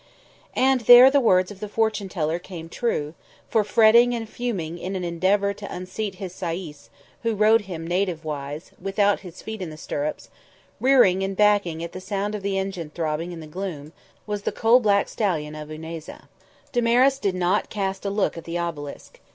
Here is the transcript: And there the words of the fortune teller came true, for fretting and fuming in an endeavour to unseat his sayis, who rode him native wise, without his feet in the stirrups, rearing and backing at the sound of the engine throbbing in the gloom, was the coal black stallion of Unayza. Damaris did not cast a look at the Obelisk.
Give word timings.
And 0.55 0.81
there 0.81 1.11
the 1.11 1.19
words 1.19 1.51
of 1.51 1.59
the 1.59 1.69
fortune 1.69 2.09
teller 2.09 2.39
came 2.39 2.69
true, 2.69 3.13
for 3.47 3.63
fretting 3.63 4.15
and 4.15 4.27
fuming 4.27 4.79
in 4.79 4.95
an 4.95 5.03
endeavour 5.03 5.53
to 5.53 5.71
unseat 5.71 6.15
his 6.15 6.33
sayis, 6.33 6.89
who 7.21 7.35
rode 7.35 7.65
him 7.69 7.85
native 7.85 8.25
wise, 8.25 8.71
without 8.81 9.19
his 9.19 9.43
feet 9.43 9.61
in 9.61 9.69
the 9.69 9.77
stirrups, 9.77 10.31
rearing 10.79 11.21
and 11.21 11.37
backing 11.37 11.83
at 11.83 11.91
the 11.91 12.01
sound 12.01 12.33
of 12.33 12.41
the 12.41 12.57
engine 12.57 12.89
throbbing 12.89 13.31
in 13.31 13.41
the 13.41 13.45
gloom, 13.45 13.93
was 14.25 14.41
the 14.41 14.51
coal 14.51 14.79
black 14.79 15.07
stallion 15.07 15.53
of 15.53 15.69
Unayza. 15.69 16.27
Damaris 16.71 17.19
did 17.19 17.35
not 17.35 17.69
cast 17.69 18.03
a 18.03 18.09
look 18.09 18.35
at 18.35 18.45
the 18.45 18.57
Obelisk. 18.57 19.19